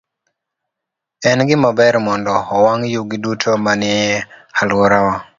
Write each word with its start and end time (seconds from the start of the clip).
En 1.29 1.39
gima 1.47 1.69
ber 1.77 1.95
mondo 2.05 2.33
owang' 2.57 2.83
yugi 2.93 3.17
duto 3.23 3.51
manie 3.63 4.01
alworawa. 4.59 5.15